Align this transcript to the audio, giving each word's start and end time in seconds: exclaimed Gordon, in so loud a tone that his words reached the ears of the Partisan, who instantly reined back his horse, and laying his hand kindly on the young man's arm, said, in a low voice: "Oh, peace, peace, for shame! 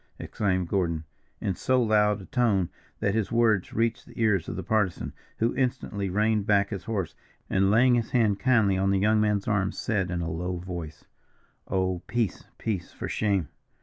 exclaimed 0.17 0.67
Gordon, 0.67 1.03
in 1.39 1.53
so 1.53 1.79
loud 1.79 2.19
a 2.21 2.25
tone 2.25 2.71
that 3.01 3.13
his 3.13 3.31
words 3.31 3.71
reached 3.71 4.07
the 4.07 4.19
ears 4.19 4.49
of 4.49 4.55
the 4.55 4.63
Partisan, 4.63 5.13
who 5.37 5.55
instantly 5.55 6.09
reined 6.09 6.47
back 6.47 6.71
his 6.71 6.85
horse, 6.85 7.13
and 7.51 7.69
laying 7.69 7.93
his 7.93 8.09
hand 8.09 8.39
kindly 8.39 8.77
on 8.79 8.89
the 8.89 8.97
young 8.97 9.21
man's 9.21 9.47
arm, 9.47 9.71
said, 9.71 10.09
in 10.09 10.21
a 10.21 10.27
low 10.31 10.57
voice: 10.57 11.05
"Oh, 11.67 12.01
peace, 12.07 12.45
peace, 12.57 12.91
for 12.91 13.07
shame! 13.07 13.49